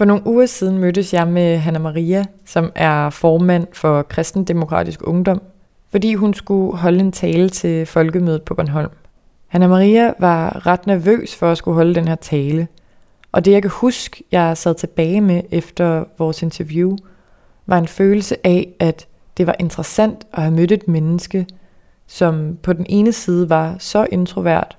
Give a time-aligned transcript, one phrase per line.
[0.00, 5.42] For nogle uger siden mødtes jeg med Hanna Maria, som er formand for Kristendemokratisk Ungdom,
[5.90, 8.90] fordi hun skulle holde en tale til folkemødet på Bornholm.
[9.46, 12.68] Hanna Maria var ret nervøs for at skulle holde den her tale,
[13.32, 16.96] og det jeg kan huske, jeg sad tilbage med efter vores interview,
[17.66, 19.06] var en følelse af, at
[19.36, 21.46] det var interessant at have mødt et menneske,
[22.06, 24.76] som på den ene side var så introvert,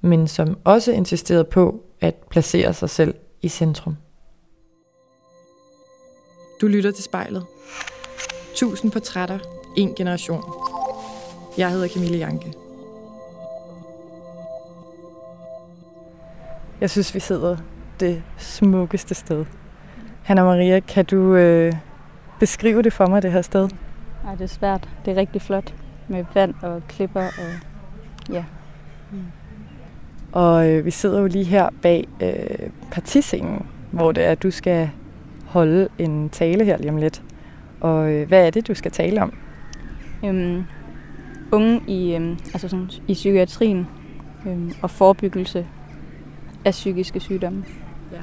[0.00, 3.96] men som også insisterede på at placere sig selv i centrum.
[6.60, 7.46] Du lytter til spejlet.
[8.56, 9.38] Tusind portrætter,
[9.76, 10.42] en generation.
[11.58, 12.52] Jeg hedder Camille Janke.
[16.80, 17.56] Jeg synes, vi sidder
[18.00, 19.44] det smukkeste sted.
[20.22, 21.72] Hanna Maria, kan du øh,
[22.40, 23.68] beskrive det for mig, det her sted?
[24.24, 24.88] Nej, det er svært.
[25.04, 25.74] Det er rigtig flot
[26.08, 27.68] med vand og klipper og
[28.30, 28.44] ja.
[29.12, 29.18] Mm.
[30.32, 34.50] Og øh, vi sidder jo lige her bag øh, partiscenen, hvor det er, at du
[34.50, 34.90] skal
[35.48, 37.22] holde en tale her lige om lidt.
[37.80, 39.32] Og øh, hvad er det, du skal tale om?
[40.24, 40.64] Øhm,
[41.52, 43.86] unge i, øhm, altså sådan, i psykiatrien
[44.46, 45.66] øhm, og forebyggelse
[46.64, 47.64] af psykiske sygdomme.
[48.12, 48.20] Ja.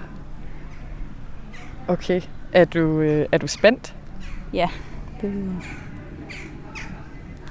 [1.88, 2.22] Okay.
[2.54, 3.96] Er du, øh, er du spændt?
[4.54, 4.70] Ja,
[5.22, 5.34] det,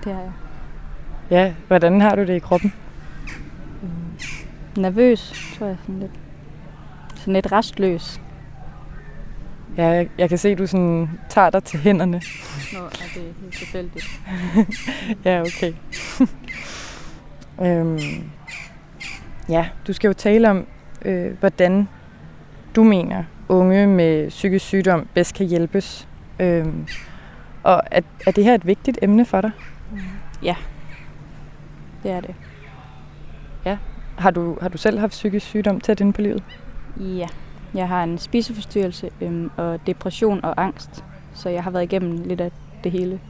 [0.04, 0.32] det er jeg.
[1.30, 2.72] Ja, hvordan har du det i kroppen?
[3.82, 4.82] Mm.
[4.82, 5.76] Nervøs, tror jeg.
[5.82, 6.12] Sådan lidt,
[7.14, 8.20] sådan lidt restløs.
[9.76, 12.22] Ja, jeg, jeg kan se, at du sådan tager dig til hænderne.
[12.72, 14.20] Nå, er det helt tilfældigt.
[15.24, 15.72] ja, okay.
[17.62, 18.30] øhm,
[19.48, 20.66] ja, du skal jo tale om,
[21.04, 21.88] øh, hvordan
[22.76, 26.08] du mener, unge med psykisk sygdom bedst kan hjælpes.
[26.40, 26.86] Øhm,
[27.62, 29.50] og er, er det her et vigtigt emne for dig?
[30.42, 30.56] Ja,
[32.02, 32.34] det er det.
[33.64, 33.78] Ja.
[34.18, 36.42] Har du, har du selv haft psykisk sygdom tæt inde på livet?
[36.96, 37.26] Ja,
[37.74, 42.40] jeg har en spiseforstyrrelse øhm, og depression og angst, så jeg har været igennem lidt
[42.40, 42.52] af
[42.84, 43.20] det hele.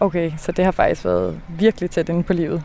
[0.00, 2.62] Okay, så det har faktisk været virkelig tæt inde på livet.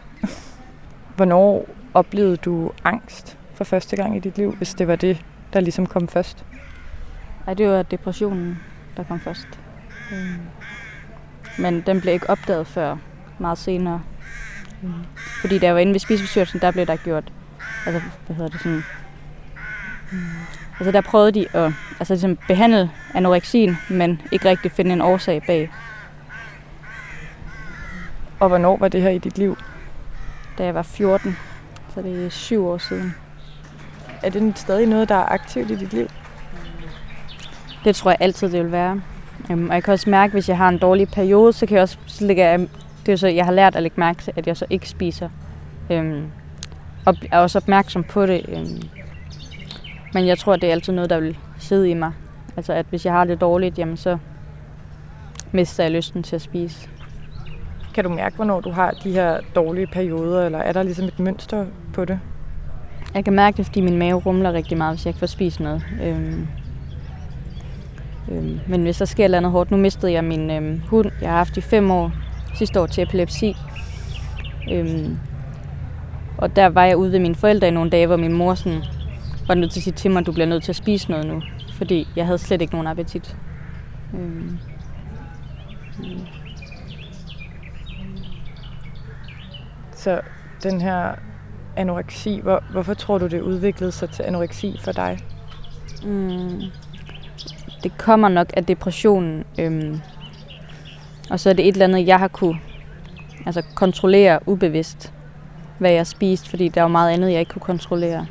[1.16, 5.60] Hvornår oplevede du angst for første gang i dit liv, hvis det var det, der
[5.60, 6.46] ligesom kom først?
[7.46, 8.60] Nej, det var depressionen,
[8.98, 9.48] der kom først.
[10.14, 10.42] Øhm,
[11.60, 12.98] men den blev ikke opdaget før
[13.40, 14.02] meget senere.
[14.82, 14.94] Mm.
[15.42, 17.32] Fordi da jeg var inde ved spiseforstyrrelsen, der blev der gjort,
[17.86, 18.84] altså hvad hedder det sådan, mm.
[20.80, 25.44] Altså der prøvede de at altså, ligesom behandle anoreksien, men ikke rigtig finde en årsag
[25.48, 25.72] bag.
[28.40, 29.58] Og hvornår var det her i dit liv?
[30.58, 31.38] Da jeg var 14,
[31.94, 33.16] så det er syv år siden.
[34.24, 36.08] Er det stadig noget, der er aktivt i dit liv?
[37.84, 39.02] Det tror jeg altid, det vil være.
[39.50, 41.82] Um, og jeg kan også mærke, hvis jeg har en dårlig periode, så kan jeg
[41.82, 42.70] også så lægge,
[43.06, 45.30] det er så, jeg har lært at lægge mærke til, at jeg så ikke spiser.
[45.90, 46.32] Um,
[47.06, 48.46] og er også opmærksom på det.
[48.48, 48.99] Um,
[50.14, 52.12] men jeg tror, det er altid noget, der vil sidde i mig.
[52.58, 54.18] Altså, at hvis jeg har det dårligt, jamen så
[55.52, 56.90] mister jeg lysten til at spise.
[57.94, 61.20] Kan du mærke, hvornår du har de her dårlige perioder, eller er der ligesom et
[61.20, 62.20] mønster på det?
[63.14, 65.60] Jeg kan mærke det, fordi min mave rumler rigtig meget, hvis jeg ikke får spist
[65.60, 65.86] noget.
[66.04, 66.48] Øhm,
[68.32, 71.30] øhm, men hvis der sker noget andet hårdt, nu mistede jeg min øhm, hund, jeg
[71.30, 72.12] har haft i fem år,
[72.56, 73.56] sidste år til epilepsi.
[74.72, 75.18] Øhm,
[76.38, 78.84] og der var jeg ude ved mine forældre i nogle dage, hvor min mor sådan,
[79.50, 81.26] var nødt til at sige til mig, at du bliver nødt til at spise noget
[81.26, 81.42] nu.
[81.74, 83.38] Fordi jeg havde slet ikke nogen appetit.
[84.14, 84.58] Øhm,
[86.00, 86.20] øhm.
[89.96, 90.22] Så
[90.64, 91.16] den her
[91.76, 95.20] anoreksi, hvor, hvorfor tror du, det udviklede sig til anoreksi for dig?
[96.04, 96.62] Mm,
[97.84, 99.44] det kommer nok af depressionen.
[99.60, 100.00] Øhm,
[101.30, 102.60] og så er det et eller andet, jeg har kunne
[103.46, 105.14] altså, kontrollere ubevidst,
[105.78, 108.26] hvad jeg spiste, fordi der var meget andet, jeg ikke kunne kontrollere.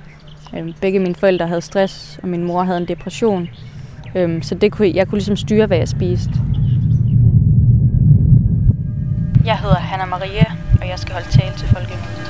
[0.56, 3.48] Øhm, begge mine forældre havde stress, og min mor havde en depression.
[4.14, 6.32] Øhm, så det kunne, jeg kunne ligesom styre, hvad jeg spiste.
[9.44, 10.44] Jeg hedder Hanna Maria,
[10.80, 12.28] og jeg skal holde tale til folkemødet.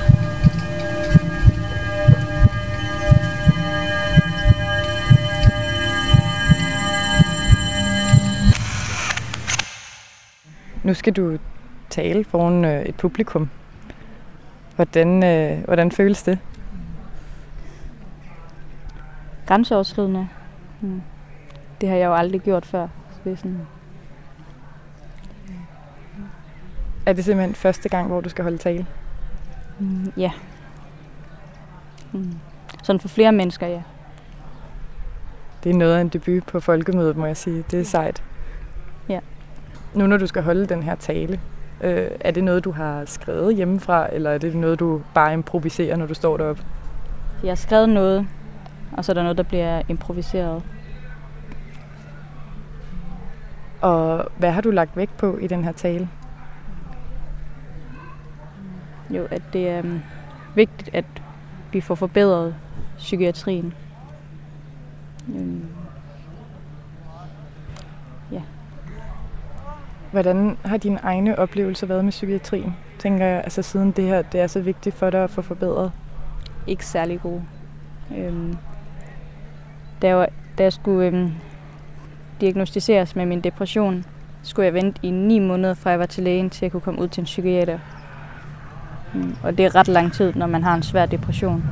[10.83, 11.37] Nu skal du
[11.89, 13.49] tale foran øh, et publikum.
[14.75, 16.37] Hvordan, øh, hvordan føles det?
[19.49, 20.27] Grænseoverskridende.
[20.79, 21.01] Hmm.
[21.81, 22.87] Det har jeg jo aldrig gjort før.
[23.11, 23.67] Så det er, sådan...
[27.05, 28.85] er det simpelthen første gang, hvor du skal holde tale?
[29.79, 30.31] Mm, ja.
[32.11, 32.33] Mm.
[32.83, 33.81] Sådan for flere mennesker, ja.
[35.63, 37.63] Det er noget af en debut på folkemødet, må jeg sige.
[37.71, 38.23] Det er sejt.
[39.09, 39.19] Ja.
[39.93, 41.39] Nu når du skal holde den her tale,
[41.81, 45.95] øh, er det noget, du har skrevet hjemmefra, eller er det noget, du bare improviserer,
[45.95, 46.63] når du står deroppe?
[47.43, 48.27] Jeg har skrevet noget,
[48.99, 50.63] og så er der noget, der bliver improviseret.
[53.81, 56.09] Og hvad har du lagt vægt på i den her tale?
[59.09, 60.01] Jo, at det er um,
[60.55, 61.05] vigtigt, at
[61.71, 62.55] vi får forbedret
[62.97, 63.73] psykiatrien.
[65.27, 65.65] Um,
[68.31, 68.41] ja.
[70.11, 72.75] Hvordan har dine egne oplevelser været med psykiatrien?
[72.97, 75.91] Tænker jeg, altså siden det her, det er så vigtigt for dig at få forbedret?
[76.67, 77.43] Ikke særlig gode.
[78.09, 78.57] Um,
[80.01, 81.33] da, jeg, da jeg skulle øhm,
[82.41, 84.05] diagnostiseres med min depression,
[84.43, 87.01] skulle jeg vente i ni måneder, fra jeg var til lægen, til jeg kunne komme
[87.01, 87.79] ud til en psykiater.
[89.13, 91.63] Mm, og det er ret lang tid, når man har en svær depression.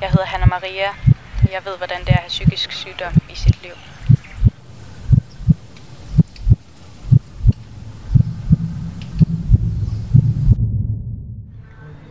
[0.00, 0.88] Jeg hedder Hanna Maria,
[1.42, 3.91] og jeg ved, hvordan det er at have psykisk sygdom i sit liv.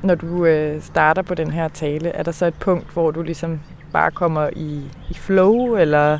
[0.03, 3.21] Når du øh, starter på den her tale, er der så et punkt, hvor du
[3.21, 3.59] ligesom
[3.93, 6.19] bare kommer i, i flow, eller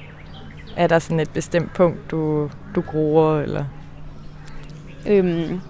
[0.76, 3.66] er der sådan et bestemt punkt, du, du gruer, eller?
[5.08, 5.62] Øhm,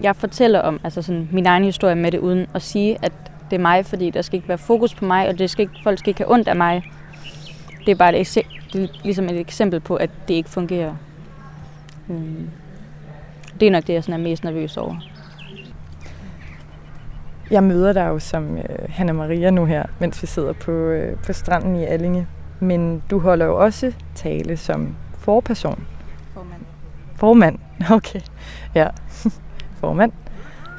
[0.00, 3.12] jeg fortæller om altså sådan, min egen historie med det, uden at sige, at
[3.50, 5.80] det er mig, fordi der skal ikke være fokus på mig, og det skal ikke,
[5.82, 6.90] folk skal ikke have ondt af mig.
[7.86, 8.34] Det er bare et,
[8.72, 10.94] det er ligesom et eksempel på, at det ikke fungerer.
[12.10, 12.50] Øhm,
[13.60, 14.96] det er nok det, jeg sådan er mest nervøs over.
[17.50, 21.16] Jeg møder dig jo som øh, Hanna Maria nu her, mens vi sidder på, øh,
[21.26, 22.26] på stranden i Allinge.
[22.60, 25.86] Men du holder jo også tale som forperson.
[26.34, 26.60] Formand.
[27.14, 27.58] Formand,
[27.90, 28.20] okay.
[28.74, 28.88] Ja,
[29.80, 30.12] formand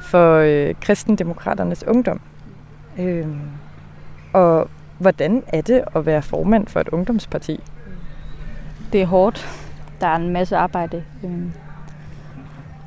[0.00, 2.20] for øh, Kristendemokraternes Ungdom.
[2.98, 3.26] Øh,
[4.32, 7.60] og hvordan er det at være formand for et ungdomsparti?
[8.92, 9.48] Det er hårdt.
[10.00, 11.04] Der er en masse arbejde.
[11.24, 11.42] Øh,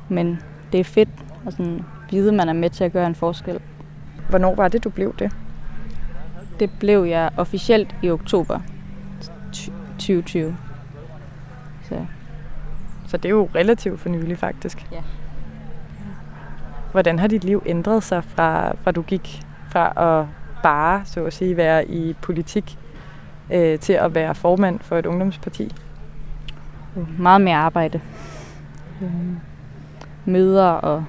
[0.08, 0.38] men
[0.72, 1.08] det er fedt
[1.46, 3.60] at sådan vide, at man er med til at gøre en forskel.
[4.32, 5.32] Hvornår var det, du blev det?
[6.60, 8.60] Det blev jeg officielt i oktober
[9.98, 10.56] 2020.
[11.88, 12.06] Så.
[13.06, 14.86] Så det er jo relativt for nylig faktisk.
[14.92, 15.02] Ja.
[16.92, 20.26] Hvordan har dit liv ændret sig fra, fra du gik fra at
[20.62, 22.78] bare, så at sige, være i politik
[23.52, 25.74] øh, til at være formand for et ungdomsparti?
[27.18, 28.00] Meget mere arbejde.
[29.00, 29.36] Mm.
[30.24, 31.04] Møder og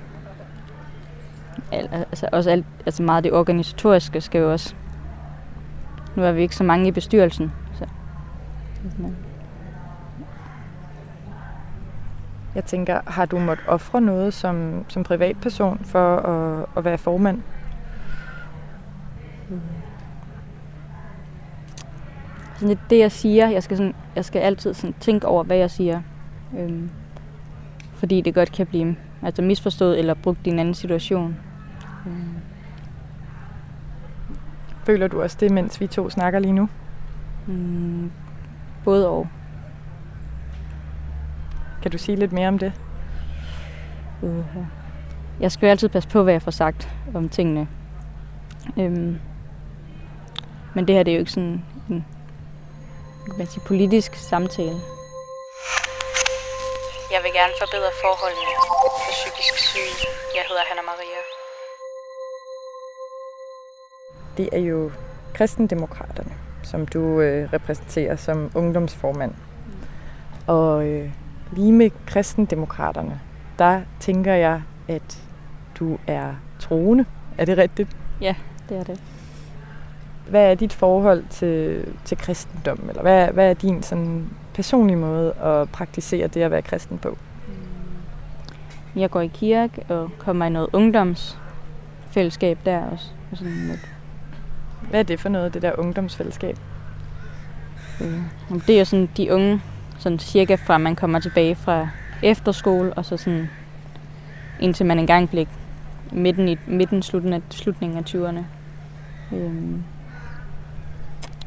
[1.74, 4.76] altså også alt, altså meget det organisatoriske skal jo også.
[6.16, 7.52] Nu er vi ikke så mange i bestyrelsen.
[7.74, 7.86] Så.
[12.56, 17.42] Jeg tænker, har du måttet ofre noget som, som privatperson for at, at være formand?
[19.50, 19.62] Mm.
[22.60, 25.72] Sådan det, jeg siger, jeg skal, sådan, jeg skal altid sådan tænke over, hvad jeg
[25.72, 26.02] siger.
[26.60, 26.90] Øhm,
[27.94, 31.36] fordi det godt kan blive altså misforstået eller brugt i en anden situation.
[32.06, 32.36] Mm.
[34.86, 36.70] Føler du også det, mens vi to snakker lige nu?
[37.48, 38.12] Mm,
[38.84, 39.28] både og.
[41.82, 42.74] Kan du sige lidt mere om det?
[44.22, 44.66] Uh-huh.
[45.40, 47.68] Jeg skal jo altid passe på, hvad jeg får sagt om tingene.
[48.78, 49.20] Øhm,
[50.74, 52.06] men det her det er jo ikke sådan en
[53.36, 54.80] hvad siger, politisk samtale.
[57.14, 60.08] Jeg vil gerne forbedre forholdene for psykisk syge.
[60.36, 61.33] Jeg hedder Hanna Maria.
[64.38, 64.92] Det er jo
[65.34, 66.32] kristendemokraterne,
[66.64, 69.34] som du øh, repræsenterer som ungdomsformand.
[70.48, 71.10] Og øh,
[71.52, 73.20] lige med kristendemokraterne,
[73.60, 75.24] der tænker jeg, at
[75.80, 77.06] du er troende.
[77.38, 77.98] Er det rigtigt?
[78.22, 78.36] Ja,
[78.70, 79.02] det er det.
[80.30, 82.80] Hvad er dit forhold til, til kristendom?
[82.90, 87.18] Eller hvad, hvad er din sådan, personlige måde at praktisere det at være kristen på?
[88.96, 93.06] Jeg går i kirke og kommer i noget ungdomsfællesskab der også.
[93.32, 93.90] Og sådan lidt.
[94.90, 96.58] Hvad er det for noget, det der ungdomsfællesskab?
[98.00, 98.62] Mm.
[98.68, 99.62] Det er jo sådan de unge,
[99.98, 101.88] sådan cirka fra man kommer tilbage fra
[102.24, 103.50] efterskole, og så sådan
[104.60, 105.46] indtil man engang bliver
[106.12, 108.44] midten, i, midten slutningen af, slutningen af 20'erne.
[109.36, 109.84] Øhm,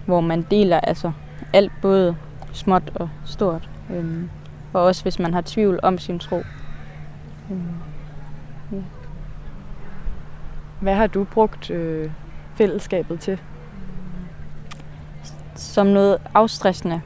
[0.07, 1.12] hvor man deler altså
[1.52, 2.16] alt, både
[2.52, 3.69] småt og stort.
[3.90, 4.31] Øhm,
[4.73, 6.43] og også hvis man har tvivl om sin tro.
[7.50, 7.62] Øhm,
[8.73, 8.83] ja.
[10.81, 12.11] Hvad har du brugt øh,
[12.57, 13.41] fællesskabet til?
[15.55, 17.01] Som noget afstressende.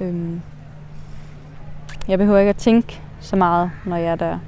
[0.00, 0.40] Øhm,
[2.08, 4.38] jeg behøver ikke at tænke så meget, når jeg er der.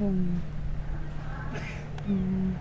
[0.00, 0.28] Øhm,
[2.08, 2.54] mm.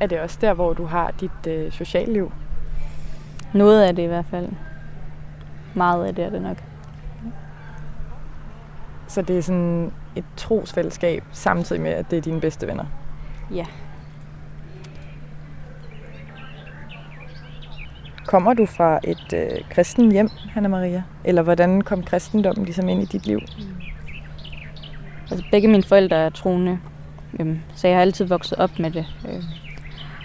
[0.00, 2.32] Er det også der, hvor du har dit øh, socialliv?
[3.54, 4.48] Noget af det i hvert fald.
[5.74, 6.56] Meget af det er det nok.
[9.06, 12.84] Så det er sådan et trosfællesskab, samtidig med, at det er dine bedste venner.
[13.54, 13.66] Ja.
[18.32, 21.02] Kommer du fra et øh, kristen hjem, Hanna Maria?
[21.24, 23.40] Eller hvordan kom kristendommen ligesom ind i dit liv?
[25.30, 26.78] Altså begge mine forældre er troende,
[27.40, 29.06] øhm, så jeg har altid vokset op med det.
[29.28, 29.42] Øh.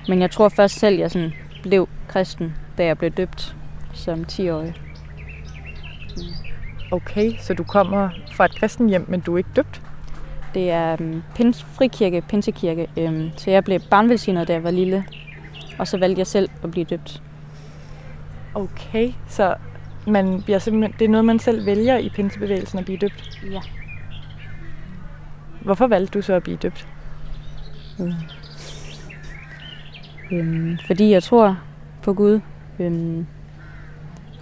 [0.07, 1.33] Men jeg tror først selv, jeg sådan
[1.63, 3.55] blev kristen, da jeg blev døbt
[3.93, 4.73] som 10-årig.
[6.91, 9.81] Okay, så du kommer fra et kristen hjem, men du er ikke døbt?
[10.53, 15.05] Det er um, pins, frikirke, pinsekirke, øhm, så jeg blev barnvelsignet, da jeg var lille.
[15.79, 17.21] Og så valgte jeg selv at blive døbt.
[18.53, 19.55] Okay, så
[20.07, 23.39] man bliver simpelthen, det er noget, man selv vælger i pinsebevægelsen at blive døbt?
[23.51, 23.61] Ja.
[25.61, 26.87] Hvorfor valgte du så at blive døbt?
[27.99, 28.13] Mm.
[30.31, 31.59] Øhm, fordi jeg tror
[32.03, 32.39] på Gud.
[32.79, 33.27] Øhm,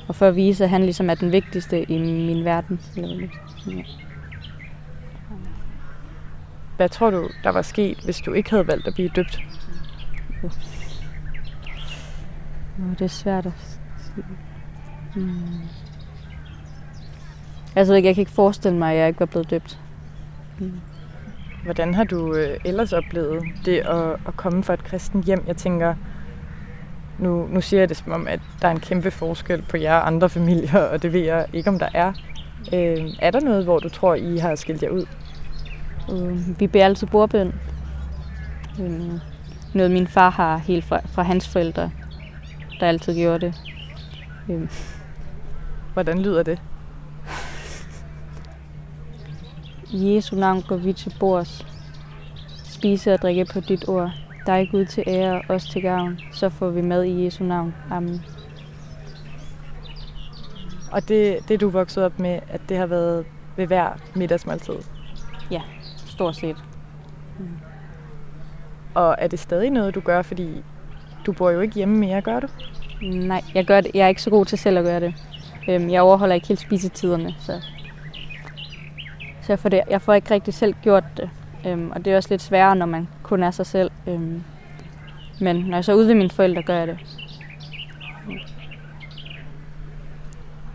[0.08, 2.80] og for at vise, at han ligesom er den vigtigste i min verden.
[3.68, 3.84] Ja.
[6.78, 9.40] Hvad tror du, der var sket, hvis du ikke havde valgt at blive døbt?
[10.44, 10.52] Uh.
[13.00, 13.80] Det er svært at.
[15.16, 15.62] Mm.
[17.76, 19.80] Altså, jeg kan ikke forestille mig, at jeg ikke var blevet døbt.
[20.60, 20.72] Mm.
[21.64, 25.44] Hvordan har du øh, ellers oplevet det at, at komme fra et kristen hjem?
[25.48, 25.96] Jeg tænker,
[27.20, 29.96] nu, nu siger jeg det som om, at der er en kæmpe forskel på jer
[29.96, 32.14] og andre familier, og det ved jeg ikke, om der er.
[32.74, 35.06] Øh, er der noget, hvor du tror, I har skilt jer ud?
[36.12, 37.54] Øh, vi beder altid bordbøn.
[38.82, 39.20] Øh,
[39.74, 41.92] noget min far har helt fra, fra hans forældre,
[42.80, 43.75] der altid gjorde det.
[44.50, 44.72] Øh.
[45.94, 46.62] Hvordan lyder det?
[49.94, 51.68] I Jesu navn går vi til bords.
[52.64, 54.12] Spise og drikke på dit ord.
[54.46, 56.20] Dig Gud til ære, os til gavn.
[56.32, 57.76] Så får vi mad i Jesu navn.
[57.92, 58.22] Amen.
[60.92, 63.26] Og det, det du voksede op med, at det har været
[63.58, 64.76] ved hver middagsmåltid?
[65.52, 65.62] Ja,
[65.96, 66.58] stort set.
[67.40, 67.50] Mm.
[68.94, 70.64] Og er det stadig noget, du gør, fordi
[71.26, 72.48] du bor jo ikke hjemme mere, gør du?
[73.02, 73.92] Nej, jeg, gør det.
[73.94, 75.14] jeg er ikke så god til selv at gøre det.
[75.70, 77.62] Øhm, jeg overholder ikke helt spisetiderne, så,
[79.42, 81.30] så jeg, får det, jeg får ikke rigtig selv gjort det.
[81.66, 83.92] Øhm, og det er også lidt sværere, når man kun er sig selv.
[84.08, 84.44] Øhm,
[85.42, 86.98] men når jeg så er ude ved mine forældre, gør jeg det.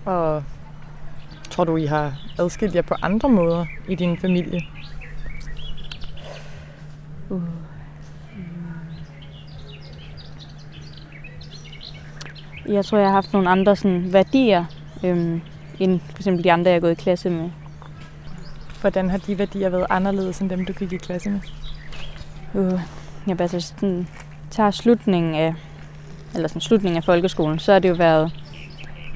[0.04, 0.44] Og
[1.50, 4.60] tror du, I har adskilt jer på andre måder i din familie?
[7.30, 7.42] Uh.
[12.68, 14.64] Jeg tror, jeg har haft nogle andre sådan, værdier,
[15.04, 15.40] øhm,
[15.78, 17.50] end for eksempel de andre, jeg er gået i klasse med.
[18.80, 21.40] Hvordan har de værdier været anderledes end dem, du gik i klasse med?
[22.54, 22.80] Uh,
[23.26, 24.08] jeg altså sådan,
[24.50, 25.54] tager slutningen af,
[26.34, 28.32] eller sådan slutningen af folkeskolen, så har det jo været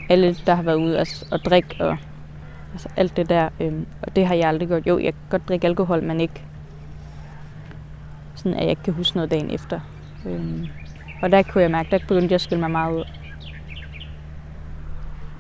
[0.08, 1.96] alle, der har været ude altså, og drikke og
[2.72, 3.48] altså alt det der.
[3.60, 4.86] Øhm, og det har jeg aldrig gjort.
[4.86, 6.42] Jo, jeg kan godt drikke alkohol, men ikke
[8.34, 9.80] sådan, at jeg ikke kan huske noget dagen efter.
[10.26, 10.66] Øhm,
[11.22, 13.04] og der kunne jeg mærke, der begyndte jeg at skille mig meget ud.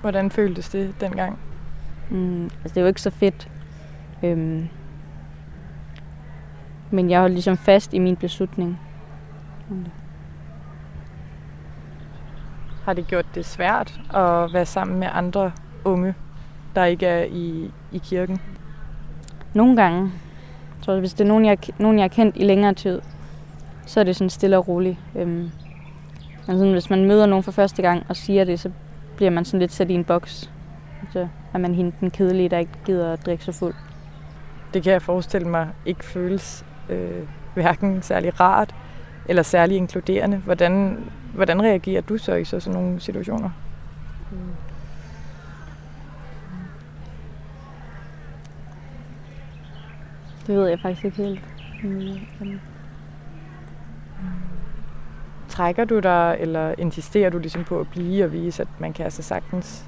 [0.04, 1.38] Hvordan føltes det dengang?
[2.10, 3.48] Mm, altså det var ikke så fedt.
[4.22, 4.68] Øhm,
[6.90, 8.80] men jeg var ligesom fast i min beslutning.
[12.84, 15.52] Har det gjort det svært at være sammen med andre
[15.84, 16.14] unge,
[16.74, 18.40] der ikke er i, i kirken?
[19.54, 20.12] Nogle gange.
[20.82, 23.00] Tror, hvis det er nogen jeg, nogen, jeg har kendt i længere tid,
[23.86, 24.98] så er det sådan stille og roligt.
[25.16, 25.50] Øhm,
[26.46, 28.70] men sådan, hvis man møder nogen for første gang og siger det, så
[29.16, 30.50] bliver man sådan lidt sat i en boks.
[31.12, 33.74] Så er man hende den kedelige, der ikke gider at drikke så fuld.
[34.74, 38.74] Det kan jeg forestille mig ikke føles øh, hverken særlig rart
[39.28, 40.36] eller særlig inkluderende.
[40.36, 41.04] Hvordan,
[41.34, 43.50] hvordan reagerer du så i så sådan nogle situationer?
[44.30, 44.38] Mm.
[50.46, 51.40] Det ved jeg faktisk ikke helt.
[52.40, 52.60] Mm.
[55.54, 59.04] Trækker du dig, eller insisterer du ligesom på at blive og vise, at man kan
[59.04, 59.84] altså sagtens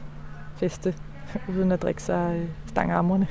[0.56, 0.94] feste,
[1.56, 3.26] uden at drikke sig øh, stangarmerne?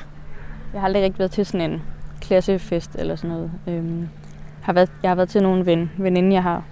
[0.74, 1.82] Jeg har aldrig rigtig været til sådan en
[2.22, 3.51] klassefest eller sådan noget.
[3.68, 4.10] Øhm,
[4.62, 6.63] har været, jeg har været til nogle ven, veninde, jeg har.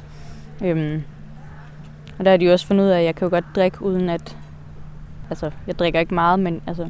[0.63, 1.03] Øhm,
[2.19, 4.09] og der har de også fundet ud af, at jeg kan jo godt drikke uden
[4.09, 4.37] at...
[5.29, 6.89] Altså, jeg drikker ikke meget, men altså...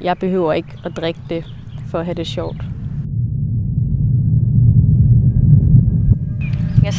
[0.00, 1.44] Jeg behøver ikke at drikke det
[1.90, 2.56] for at have det sjovt.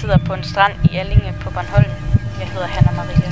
[0.10, 1.92] Sidder på en strand i Allinge på Bornholm.
[2.39, 3.32] Jeg hedder Hanna Maria.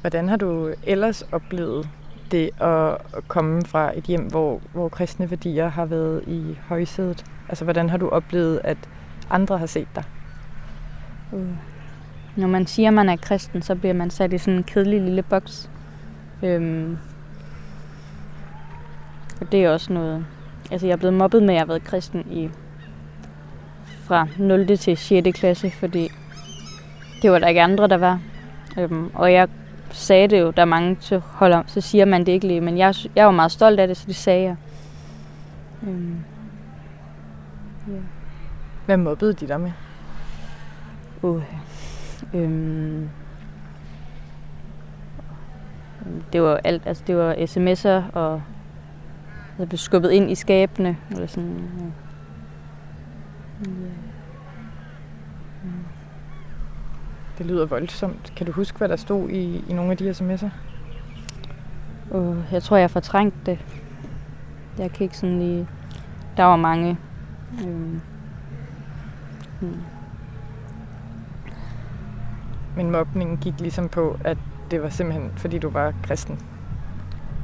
[0.00, 1.88] Hvordan har du ellers oplevet
[2.30, 7.24] det at komme fra et hjem, hvor, hvor kristne værdier har været i højsædet?
[7.48, 8.78] Altså, hvordan har du oplevet, at
[9.30, 10.04] andre har set dig?
[11.32, 11.75] Uh.
[12.36, 15.00] Når man siger, at man er kristen, så bliver man sat i sådan en kedelig
[15.00, 15.70] lille boks.
[16.42, 16.98] Øhm.
[19.40, 20.26] Og det er også noget...
[20.70, 22.50] Altså, jeg er blevet mobbet med, at jeg har været kristen i
[24.06, 24.76] fra 0.
[24.76, 25.38] til 6.
[25.38, 26.08] klasse, fordi
[27.22, 28.20] det var der ikke andre, der var.
[28.78, 29.48] Øhm, og jeg
[29.90, 32.60] sagde det jo, der er mange til hold om, så siger man det ikke lige,
[32.60, 34.56] men jeg, jeg var meget stolt af det, så det sagde jeg.
[35.82, 36.16] Øhm,
[37.88, 37.98] ja.
[38.86, 39.72] Hvad mobbede de der med?
[41.22, 41.42] Uh,
[42.34, 43.08] øhm,
[46.32, 48.42] det var alt, altså det var sms'er og
[49.58, 51.70] jeg blev skubbet ind i skabene eller sådan.
[51.78, 51.84] Ja.
[57.38, 58.32] Det lyder voldsomt.
[58.36, 60.48] Kan du huske, hvad der stod i, i nogle af de sms'er?
[62.10, 63.58] Uh, jeg tror, jeg fortrængte det.
[64.78, 65.68] Jeg kan ikke sådan lige...
[66.36, 66.98] Der var mange...
[67.64, 68.00] Um,
[69.60, 69.76] hmm.
[72.76, 74.38] Men mobningen gik ligesom på, at
[74.70, 76.40] det var simpelthen, fordi du var kristen?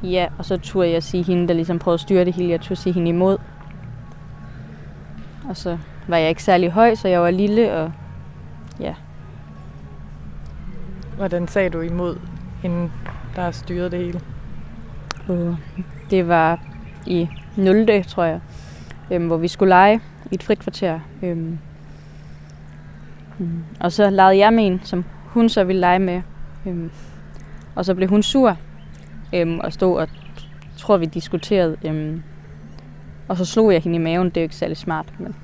[0.03, 2.49] Ja, og så turde jeg sige hende, der ligesom prøvede at styre det hele.
[2.49, 3.37] Jeg turde sige hende imod.
[5.49, 7.91] Og så var jeg ikke særlig høj, så jeg var lille, og
[8.79, 8.95] ja.
[11.17, 12.17] Hvordan sagde du imod
[12.61, 12.91] hende,
[13.35, 14.21] der styrede det hele?
[15.27, 15.57] Uh,
[16.09, 16.59] det var
[17.05, 18.03] i 0.
[18.03, 18.39] tror jeg,
[19.11, 20.99] øhm, hvor vi skulle lege i et frikvarter.
[21.21, 21.59] Øhm,
[23.37, 26.21] mm, og så legede jeg med en, som hun så ville lege med.
[26.67, 26.91] Øhm,
[27.75, 28.57] og så blev hun sur
[29.33, 30.07] øhm, og stod og
[30.77, 31.77] tror, vi diskuterede.
[31.85, 32.23] Øhm,
[33.27, 34.29] og så slog jeg hende i maven.
[34.29, 35.35] Det er jo ikke særlig smart, men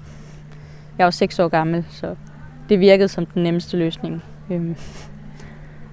[0.97, 2.15] jeg var 6 år gammel, så
[2.69, 4.23] det virkede som den nemmeste løsning.
[4.51, 4.75] Øhm,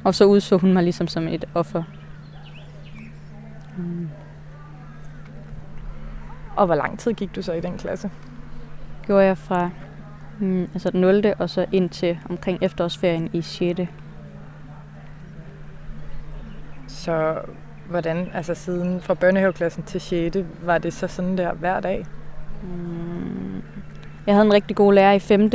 [0.05, 1.83] og så udså hun mig ligesom som et offer.
[3.76, 4.09] Mm.
[6.57, 8.11] Og hvor lang tid gik du så i den klasse?
[9.07, 9.71] Gjorde jeg fra
[10.38, 11.35] mm, altså den 0.
[11.38, 13.81] og så ind til omkring efterårsferien i 6.
[16.88, 17.38] Så
[17.90, 20.37] hvordan, altså siden fra børnehaveklassen til 6.
[20.62, 22.07] var det så sådan der hver dag?
[22.62, 23.62] Mm,
[24.27, 25.51] jeg havde en rigtig god lærer i 5.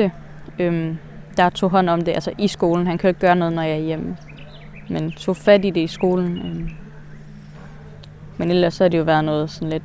[0.60, 0.98] Øhm,
[1.38, 2.88] der tog hånd om det, altså i skolen.
[2.88, 4.17] Han jo ikke gøre noget, når jeg er hjemme.
[4.89, 6.38] Men tog fat i det i skolen.
[6.38, 6.70] Øhm.
[8.38, 9.84] Men ellers så har det jo været noget sådan lidt,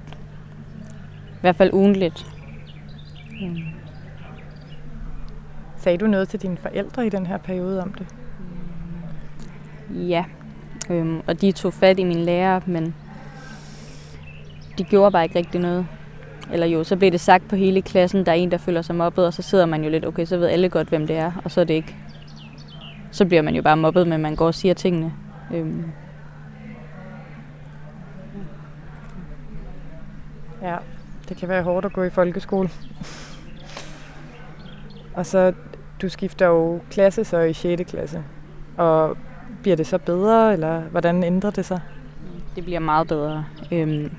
[1.26, 2.26] i hvert fald ugenligt.
[3.42, 3.62] Øhm.
[5.86, 8.06] Sagde du noget til dine forældre i den her periode om det?
[9.90, 10.24] Ja,
[10.90, 12.94] øhm, og de tog fat i min lærer, men
[14.78, 15.86] de gjorde bare ikke rigtig noget.
[16.52, 18.94] Eller jo, så blev det sagt på hele klassen, der er en, der føler sig
[18.94, 21.32] mobbet, og så sidder man jo lidt, okay, så ved alle godt, hvem det er,
[21.44, 21.96] og så er det ikke.
[23.10, 25.12] Så bliver man jo bare mobbet, men man går og siger tingene.
[25.54, 25.84] Øhm.
[30.62, 30.76] Ja,
[31.28, 32.70] det kan være hårdt at gå i folkeskole.
[35.14, 35.52] og så,
[36.02, 37.90] du skifter jo klasse så i 6.
[37.90, 38.24] klasse.
[38.76, 39.16] Og
[39.62, 41.80] bliver det så bedre, eller hvordan ændrer det sig?
[42.56, 43.44] Det bliver meget bedre.
[43.72, 44.12] Øhm,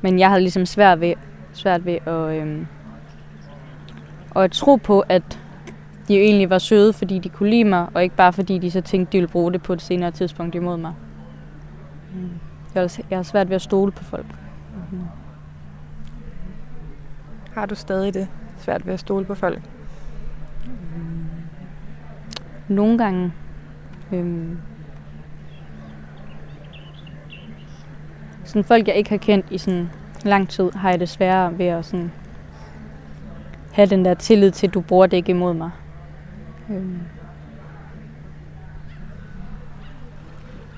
[0.00, 1.14] men jeg havde ligesom svært ved
[1.52, 2.66] svært ved at, øhm,
[4.36, 5.40] at tro på, at
[6.08, 8.70] de jo egentlig var søde, fordi de kunne lide mig, og ikke bare fordi de
[8.70, 10.94] så tænkte, de ville bruge det på et senere tidspunkt imod mig.
[12.14, 12.30] Mm.
[12.74, 14.26] Jeg, jeg har svært ved at stole på folk.
[14.92, 14.98] Mm.
[17.54, 18.28] Har du stadig det?
[18.58, 19.62] Svært ved at stole på folk?
[22.72, 23.32] Nogle gange.
[24.12, 24.58] Øhm,
[28.44, 29.90] sådan folk, jeg ikke har kendt i sådan
[30.24, 32.12] lang tid har jeg det sværere ved at sådan
[33.72, 35.70] have den der tillid til, at du bruger det ikke imod mig.
[36.70, 37.00] Øhm.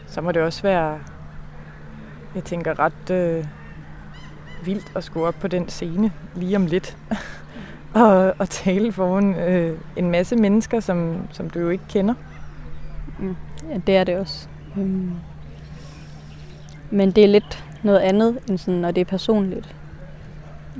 [0.06, 0.98] Så må det også være,
[2.34, 3.44] jeg tænker, ret øh,
[4.64, 6.96] vildt at skulle op på den scene lige om lidt.
[7.94, 12.14] og, og tale foran øh, en masse mennesker, som, som du jo ikke kender.
[13.18, 13.36] Mm.
[13.70, 14.48] Ja, det er det også.
[14.78, 15.12] Øhm.
[16.90, 19.76] Men det er lidt noget andet, end sådan, når det er personligt.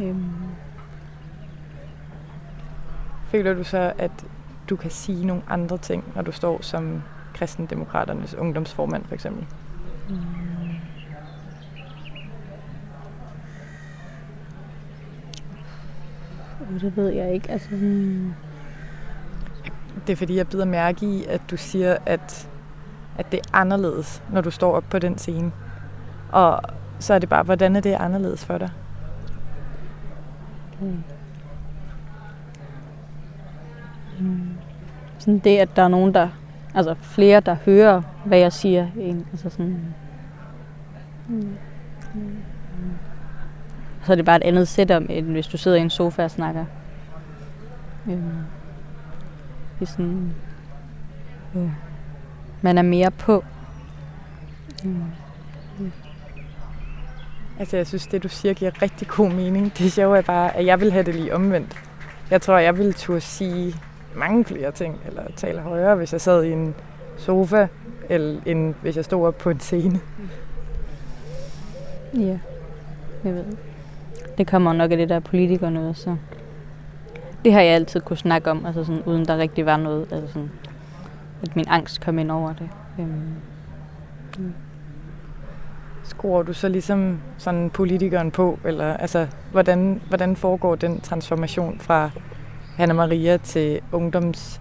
[0.03, 0.25] Øhm.
[3.27, 4.11] Føler du så, at
[4.71, 7.03] du kan sige nogle andre ting, når du står som
[7.35, 9.47] kristendemokraternes ungdomsformand for eksempel?
[10.09, 10.44] Mm.
[16.81, 17.51] Det ved jeg ikke.
[17.51, 18.33] Altså, hmm.
[20.07, 22.49] Det er fordi, jeg bider mærke i, at du siger, at,
[23.19, 25.53] at det er anderledes, når du står op på den scene.
[26.33, 26.61] Og
[26.99, 28.71] så er det bare, hvordan er det anderledes for dig?
[30.81, 31.03] Mm.
[34.21, 34.49] Mm.
[35.19, 36.29] Sådan det, at der er nogen, der,
[36.75, 38.87] altså flere, der hører, hvad jeg siger.
[38.97, 39.79] En, altså sådan,
[41.29, 41.57] mm.
[42.15, 42.37] Mm.
[44.07, 46.31] Så er det bare et andet setup, end hvis du sidder i en sofa og
[46.31, 46.65] snakker.
[48.05, 48.23] Mm.
[49.81, 50.35] I sådan,
[51.57, 51.71] øh,
[52.63, 53.45] man er mere på.
[54.85, 55.03] Mm.
[57.59, 59.79] Altså, jeg synes, det du siger giver rigtig god mening.
[59.79, 61.77] Det sjove er bare, at jeg vil have det lige omvendt.
[62.31, 63.75] Jeg tror, jeg ville turde sige
[64.15, 66.75] mange flere ting, eller tale højere, hvis jeg sad i en
[67.17, 67.67] sofa,
[68.09, 70.01] eller end hvis jeg stod op på en scene.
[72.15, 72.39] Ja,
[73.25, 73.45] jeg ved.
[74.39, 76.17] Det kommer nok af det der politiker noget, så
[77.45, 80.33] det har jeg altid kunne snakke om, altså sådan, uden der rigtig var noget, altså
[80.33, 80.51] sådan,
[81.43, 82.69] at min angst kom ind over det.
[82.99, 83.35] Øhm,
[84.39, 84.55] mm.
[86.03, 92.11] Skruer du så ligesom sådan politikeren på, eller altså, hvordan, hvordan foregår den transformation fra
[92.77, 94.61] Hanna Maria til ungdoms,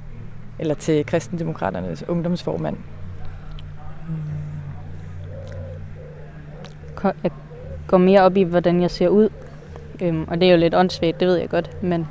[0.59, 2.77] eller til kristendemokraternes ungdomsformand?
[7.03, 7.31] Jeg
[7.88, 9.29] går mere op i, hvordan jeg ser ud,
[10.03, 12.07] øhm, og det er jo lidt åndssvagt, det ved jeg godt, men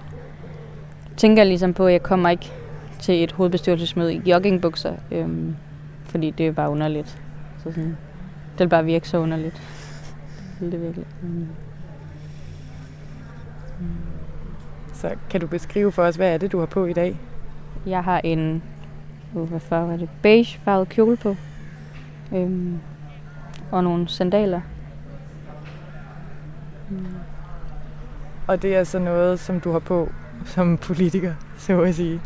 [1.16, 2.52] tænker ligesom på, at jeg kommer ikke
[3.00, 5.56] til et hovedbestyrelsesmøde i joggingbukser, øhm,
[6.04, 7.18] fordi det er bare underligt.
[7.58, 7.96] Så sådan,
[8.52, 9.62] det vil bare virke så underligt.
[10.60, 11.06] Det virkelig.
[11.22, 11.48] Mm.
[14.92, 17.16] Så kan du beskrive for os, hvad er det, du har på i dag?
[17.86, 18.62] Jeg har en,
[19.34, 21.36] uh, hvad farve er det, beige farvet kjole på.
[22.34, 22.78] Øhm,
[23.70, 24.60] og nogle sandaler.
[26.90, 27.06] Mm.
[28.46, 30.12] Og det er så noget, som du har på
[30.44, 32.20] som politiker, så at sige.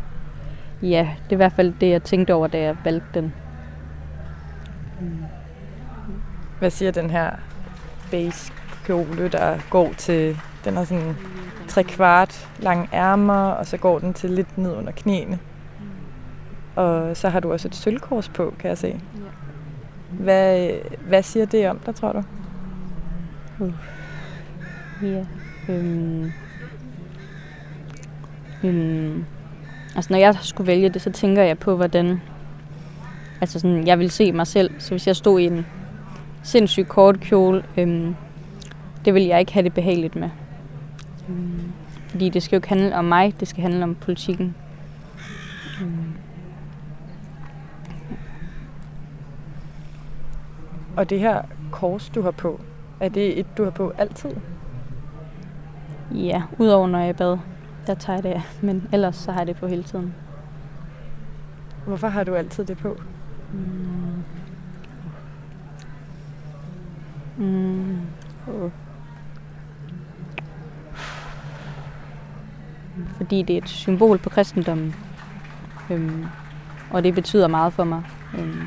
[0.81, 3.33] Ja, det er i hvert fald det, jeg tænkte over, da jeg valgte den.
[6.59, 7.31] Hvad siger den her
[8.11, 8.53] beige
[8.85, 11.15] kjole, der går til, den har sådan
[11.67, 15.39] tre kvart lange ærmer, og så går den til lidt ned under knæene.
[16.75, 19.01] Og så har du også et sølvkors på, kan jeg se.
[20.11, 20.71] Hvad,
[21.07, 22.23] hvad siger det om dig, tror du?
[23.59, 23.73] Uh.
[25.03, 25.25] Ja.
[25.69, 26.31] Øhm.
[28.63, 29.25] Øhm.
[29.95, 32.21] Altså når jeg skulle vælge det, så tænker jeg på, hvordan
[33.41, 34.71] altså sådan, jeg vil se mig selv.
[34.79, 35.65] Så hvis jeg stod i en
[36.43, 38.15] sindssyg kort kjole, øhm,
[39.05, 40.29] det vil jeg ikke have det behageligt med.
[41.29, 41.71] Øhm,
[42.07, 44.55] fordi det skal jo ikke handle om mig, det skal handle om politikken.
[45.81, 46.13] Øhm.
[50.95, 52.61] Og det her kors, du har på,
[52.99, 54.29] er det et, du har på altid?
[56.11, 57.37] Ja, udover når jeg bad,
[57.87, 58.41] der tager jeg det af.
[58.61, 60.13] Men ellers så har jeg det på hele tiden.
[61.85, 62.97] Hvorfor har du altid det på?
[63.53, 64.23] Mm.
[67.45, 67.97] Mm.
[68.47, 68.71] Oh.
[73.17, 74.95] Fordi det er et symbol på kristendommen.
[75.89, 76.25] Øhm,
[76.91, 78.03] og det betyder meget for mig.
[78.37, 78.61] Øhm,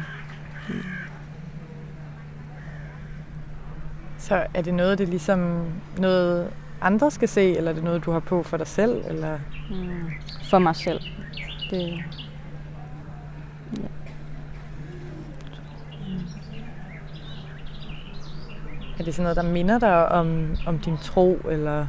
[4.19, 5.65] Så er det noget, det ligesom
[5.99, 9.03] noget andre skal se, eller er det noget, du har på for dig selv?
[9.09, 9.39] Eller?
[9.71, 10.11] Mm,
[10.51, 11.01] for mig selv.
[11.71, 12.05] Det,
[13.77, 13.89] ja.
[18.99, 21.87] Er det sådan noget, der minder dig om, om din tro, eller,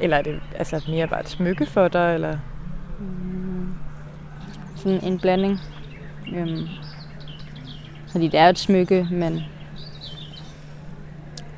[0.00, 2.14] eller er det altså mere bare et smykke for dig?
[2.14, 2.38] Eller?
[3.00, 3.74] Mm,
[4.76, 5.58] sådan en blanding.
[6.34, 6.68] Øhm,
[8.10, 9.42] fordi det er et smykke, men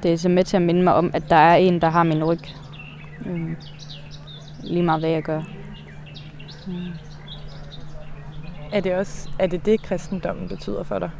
[0.02, 2.02] det er så med til at minde mig om, at der er en, der har
[2.02, 2.40] min ryg.
[3.26, 3.56] Mm.
[4.62, 5.42] Lige meget hvad jeg gør.
[6.66, 6.92] Mm.
[8.72, 11.10] Er det også er det, det, kristendommen betyder for dig?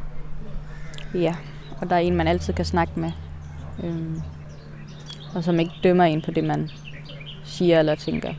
[1.14, 1.34] Ja,
[1.80, 3.12] og der er en, man altid kan snakke med.
[3.82, 4.20] Mm.
[5.34, 6.70] Og som ikke dømmer en på det, man
[7.44, 8.34] siger eller tænker.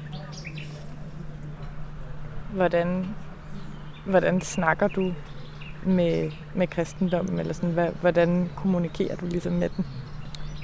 [2.54, 3.06] Hvordan,
[4.06, 5.14] hvordan snakker du
[5.86, 7.40] med, med kristendommen?
[7.40, 9.86] Eller sådan, hvordan kommunikerer du ligesom med den?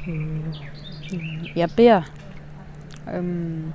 [0.10, 2.02] Øh, jeg beder.
[3.16, 3.74] Øhm,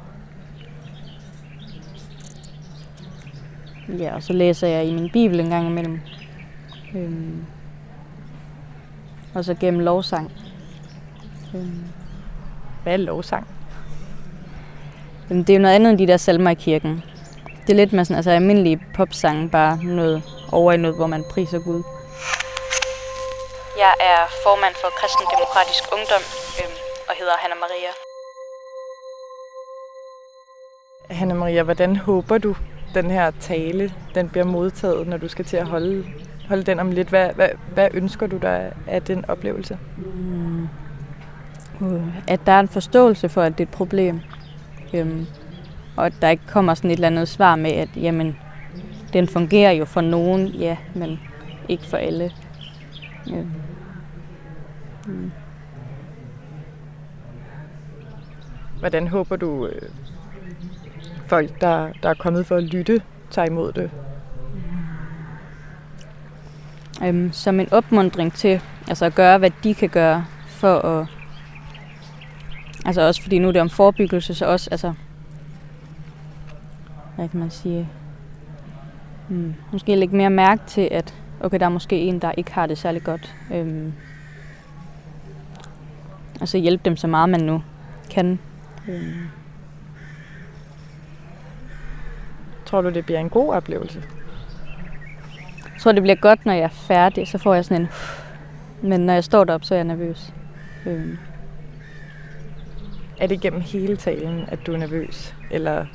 [3.99, 6.01] ja, og så læser jeg i min bibel en gang imellem.
[6.97, 7.45] Øhm,
[9.35, 10.33] og så gennem lovsang.
[11.55, 11.85] Øhm.
[12.83, 13.47] Hvad er lovsang?
[15.31, 17.03] Jamen, det er jo noget andet end de der salmer i kirken.
[17.67, 21.25] Det er lidt med sådan, altså almindelige popsange, bare noget over i noget, hvor man
[21.31, 21.83] priser Gud.
[23.79, 26.25] Jeg er formand for Kristen Demokratisk Ungdom
[26.61, 26.77] øhm,
[27.09, 27.93] og hedder Hanna Maria.
[31.11, 32.57] Hanna Maria, hvordan håber du,
[32.95, 36.07] den her tale den bliver modtaget, når du skal til at holde,
[36.49, 37.09] holde den om lidt?
[37.09, 39.79] Hvad, hvad, hvad ønsker du dig af den oplevelse?
[39.97, 40.69] Mm.
[41.81, 44.21] Uh, at der er en forståelse for, at det er et problem.
[44.95, 45.27] Øhm,
[45.97, 48.39] og at der ikke kommer sådan et eller andet svar med, at jamen,
[49.13, 51.21] den fungerer jo for nogen, ja, men
[51.69, 52.33] ikke for alle.
[53.31, 53.64] Øhm.
[55.07, 55.31] Mm.
[58.79, 59.89] Hvordan håber du, øh,
[61.27, 63.91] folk, der, der er kommet for at lytte, tager imod det?
[67.01, 67.07] Mm.
[67.07, 71.07] Øhm, som en opmundring til altså at gøre, hvad de kan gøre for at...
[72.87, 74.95] Altså også fordi nu er det om forebyggelse, så også altså...
[77.17, 77.89] Hvad kan man sige?
[79.29, 82.67] Mm, måske lægge mere mærke til, at okay, der er måske en, der ikke har
[82.67, 83.35] det særlig godt.
[83.53, 83.93] Øhm,
[86.41, 87.63] altså hjælpe dem så meget, man nu
[88.11, 88.39] kan.
[88.89, 89.29] Øhm.
[92.67, 94.03] Tror du, det bliver en god oplevelse?
[95.65, 97.29] Jeg tror, det bliver godt, når jeg er færdig.
[97.29, 97.89] Så får jeg sådan en...
[98.83, 100.33] Men når jeg står deroppe, så er jeg nervøs.
[100.87, 101.19] Øhm.
[103.19, 105.35] Er det gennem hele talen, at du er nervøs?
[105.51, 105.87] Eller?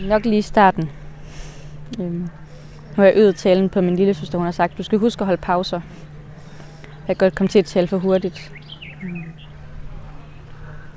[0.00, 0.90] Nok lige i starten.
[2.00, 2.28] Øhm.
[2.96, 4.38] Nu har jeg øget talen på min lille søster.
[4.38, 5.80] Hun har sagt, du skal huske at holde pauser.
[7.08, 8.52] Jeg kan godt komme til at tale for hurtigt.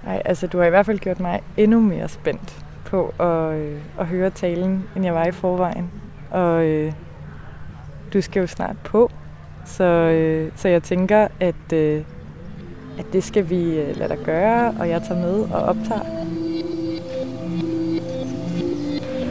[0.08, 3.78] Nej, altså du har i hvert fald gjort mig endnu mere spændt på at, øh,
[4.00, 5.92] at høre talen, end jeg var i forvejen.
[6.32, 6.94] Og øh,
[8.14, 9.12] du skal jo snart på,
[9.66, 12.04] så, øh, så jeg tænker, at, øh,
[13.00, 16.02] at det skal vi øh, lade dig gøre, og jeg tager med og optager.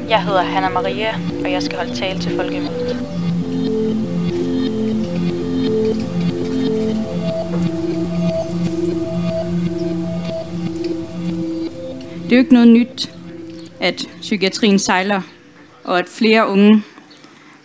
[0.09, 3.26] Jeg hedder Hanna Maria, og jeg skal holde tale til folkemødet.
[12.37, 13.11] Jo ikke noget nyt,
[13.81, 15.21] at psykiatrien sejler,
[15.85, 16.83] og at flere unge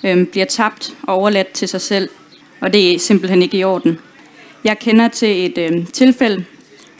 [0.03, 2.09] øh, bliver tabt og overladt til sig selv,
[2.61, 3.99] og det er simpelthen ikke i orden.
[4.63, 6.45] Jeg kender til et øh, tilfælde,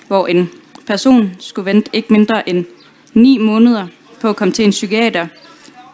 [0.08, 0.50] hvor en
[0.88, 2.66] person skulle vente ikke mindre end
[3.14, 3.88] ni måneder
[4.22, 5.28] på at komme til en psykiater,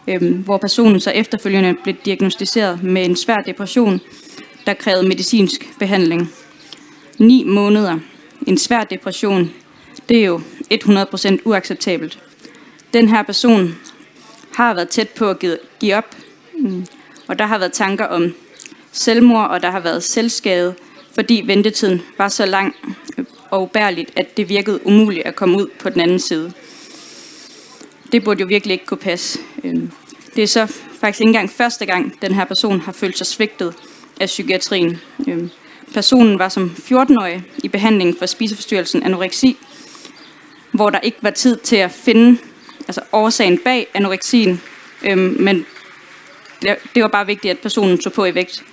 [0.08, 4.00] øh, hvor personen så efterfølgende blev diagnostiseret med en svær depression,
[4.66, 6.30] der krævede medicinsk behandling.
[7.18, 7.98] Ni måneder.
[8.46, 9.50] En svær depression,
[10.08, 10.40] det er jo
[10.74, 12.18] 100% uacceptabelt.
[12.92, 13.74] Den her person
[14.54, 15.38] har været tæt på at
[15.80, 16.16] give op,
[16.58, 16.86] mm.
[17.26, 18.34] og der har været tanker om
[18.92, 20.74] selvmord, og der har været selvskade,
[21.14, 22.74] fordi ventetiden var så lang
[23.50, 26.52] og ubærligt, at det virkede umuligt at komme ud på den anden side.
[28.12, 29.38] Det burde jo virkelig ikke kunne passe.
[29.64, 29.90] Øhm,
[30.36, 30.66] det er så
[31.00, 33.74] faktisk ikke engang første gang, den her person har følt sig svigtet
[34.20, 35.00] af psykiatrien.
[35.28, 35.50] Øhm,
[35.94, 39.56] personen var som 14-årig i behandling for spiseforstyrrelsen anoreksi,
[40.78, 42.38] hvor der ikke var tid til at finde
[42.88, 44.60] altså årsagen bag anoreksien,
[45.02, 45.66] øhm, men
[46.94, 48.64] det var bare vigtigt, at personen tog på i vægt.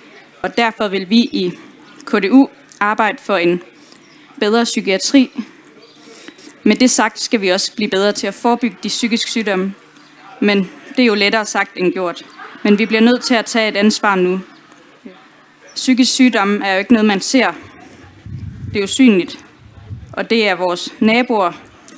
[0.42, 1.52] Og derfor vil vi i
[2.04, 2.48] KDU
[2.80, 3.62] arbejde for en
[4.40, 5.30] bedre psykiatri.
[6.62, 9.74] Med det sagt skal vi også blive bedre til at forebygge de psykiske sygdomme.
[10.40, 12.22] Men det er jo lettere sagt end gjort.
[12.62, 14.40] Men vi bliver nødt til at tage et ansvar nu.
[15.74, 17.52] Psykisk sygdomme er jo ikke noget, man ser.
[18.68, 19.38] Det er jo synligt.
[20.12, 21.52] Og det er vores naboer,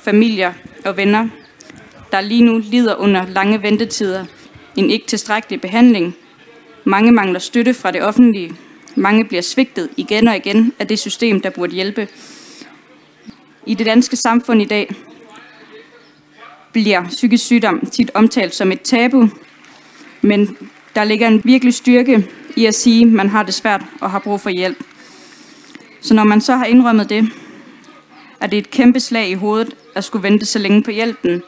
[0.09, 0.53] familier
[0.85, 1.27] og venner,
[2.11, 4.25] der lige nu lider under lange ventetider,
[4.75, 6.15] en ikke tilstrækkelig behandling.
[6.83, 8.51] Mange mangler støtte fra det offentlige.
[8.95, 12.07] Mange bliver svigtet igen og igen af det system, der burde hjælpe.
[13.65, 14.95] I det danske samfund i dag
[16.71, 19.29] bliver psykisk sygdom tit omtalt som et tabu,
[20.21, 20.57] men
[20.95, 24.19] der ligger en virkelig styrke i at sige, at man har det svært og har
[24.19, 24.83] brug for hjælp.
[26.01, 27.29] Så når man så har indrømmet det,
[28.41, 31.43] er det et kæmpe slag i hovedet at skulle vente så længe på hjælpen,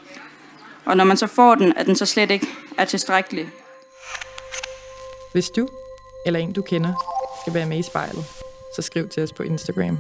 [0.86, 3.50] og når man så får den, at den så slet ikke er tilstrækkelig.
[5.32, 5.68] Hvis du
[6.26, 6.94] eller en du kender
[7.44, 8.26] skal være med i spejlet,
[8.76, 9.98] så skriv til os på Instagram.